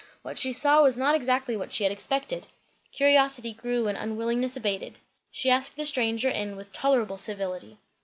What 0.23 0.39
she 0.39 0.51
saw 0.51 0.81
was 0.81 0.97
not 0.97 1.13
exactly 1.13 1.55
what 1.55 1.71
she 1.71 1.83
had 1.83 1.93
expected; 1.93 2.47
curiosity 2.91 3.53
grew 3.53 3.87
and 3.87 3.95
unwillingness 3.95 4.57
abated. 4.57 4.97
She 5.29 5.51
asked 5.51 5.75
the 5.75 5.85
stranger 5.85 6.31
in 6.31 6.55
with 6.55 6.73
tolerable 6.73 7.19
civility. 7.19 7.77